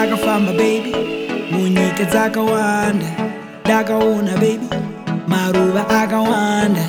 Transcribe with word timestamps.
ndakafamba 0.00 0.52
bebi 0.58 0.92
munyika 1.52 2.04
dzakawanda 2.10 3.08
ndakaona 3.64 4.32
bebi 4.42 4.68
maruva 5.28 5.82
akawanda 6.00 6.84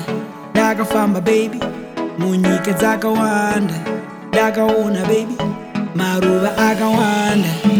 ndakafamba 0.52 1.20
bebi 1.20 1.58
munyika 2.18 2.72
dzakawanda 2.78 3.76
ndakaona 4.28 5.00
bebi 5.10 5.36
maruva 5.94 6.50
akawanda 6.70 7.48
Daka 7.62 7.71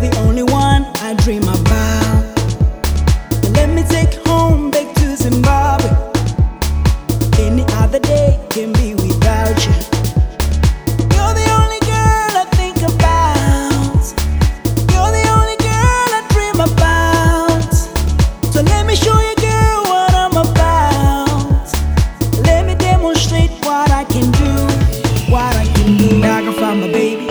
you're 0.00 0.08
the 0.08 0.18
only 0.20 0.42
one 0.42 0.82
I 1.08 1.12
dream 1.22 1.42
about. 1.42 2.22
Let 3.56 3.68
me 3.76 3.82
take 3.82 4.14
home 4.26 4.70
back 4.70 4.88
to 4.96 5.16
Zimbabwe. 5.16 5.90
Any 7.38 7.64
other 7.80 7.98
day 7.98 8.40
can 8.48 8.72
be 8.80 8.94
without 8.94 9.58
you. 9.66 9.76
You're 11.14 11.34
the 11.40 11.48
only 11.60 11.80
girl 11.92 12.30
I 12.42 12.44
think 12.60 12.78
about. 12.92 14.04
You're 14.94 15.12
the 15.18 15.26
only 15.36 15.56
girl 15.60 16.06
I 16.18 16.20
dream 16.34 16.58
about. 16.70 17.74
So 18.54 18.62
let 18.62 18.86
me 18.86 18.94
show 18.96 19.18
you, 19.28 19.34
girl, 19.44 19.78
what 19.92 20.12
I'm 20.22 20.36
about. 20.46 21.68
Let 22.48 22.64
me 22.64 22.74
demonstrate 22.76 23.50
what 23.66 23.90
I 23.90 24.04
can 24.04 24.26
do. 24.42 24.54
What 25.30 25.54
I 25.62 25.66
can 25.74 25.96
do. 25.98 26.22
I 26.22 26.40
can 26.46 26.54
find 26.54 26.80
my 26.80 26.86
baby. 26.86 27.28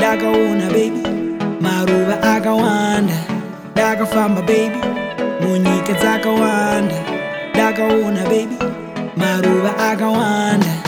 ndakaona 0.00 0.66
bebi 0.70 1.02
maruva 1.60 2.16
akawanda 2.32 3.16
ndakafamba 3.72 4.40
bebi 4.48 4.78
munyika 5.42 5.92
dzakawanda 6.00 6.96
ndakaona 7.52 8.22
bebi 8.30 8.56
maruva 9.20 9.70
akawanda 9.90 10.79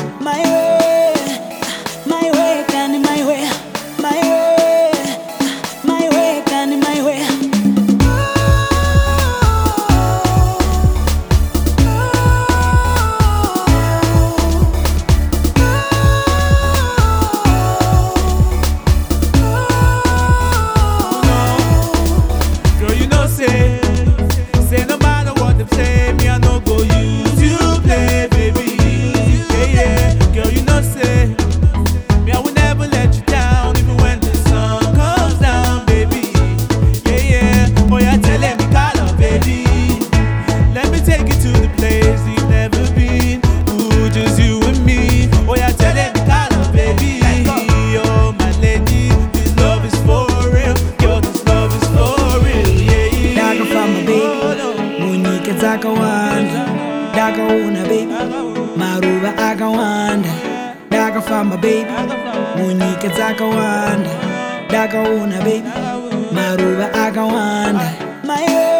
ndakaona 57.12 57.80
bebi 57.90 58.14
maruva 58.76 59.30
akawanda 59.50 60.32
ndakafamba 60.88 61.56
bebi 61.62 61.94
munyika 62.56 63.08
dzakawanda 63.14 64.10
ndakaona 64.68 65.36
bebi 65.44 65.70
maruva 66.34 66.86
akawanda 67.04 67.86
Maya. 68.28 68.71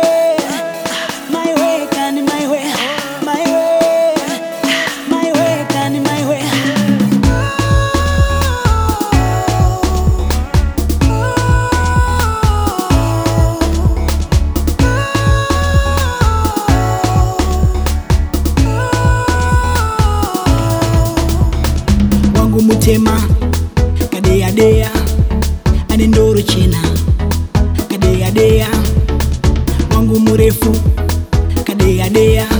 tema 22.92 23.16
kadeya 24.10 24.50
deya 24.50 24.90
ane 25.92 26.06
ndoro 26.06 26.42
chena 26.42 26.80
kadeya 27.90 28.30
deya 28.30 28.68
mwangu 29.90 30.20
murefu 30.20 30.74
kadeya 31.64 32.08
deya 32.10 32.51